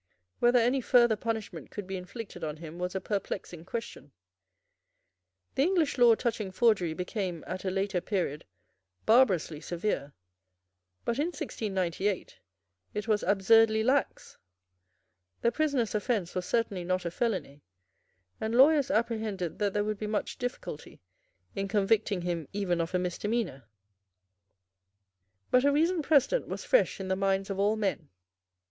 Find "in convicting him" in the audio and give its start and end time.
21.53-22.47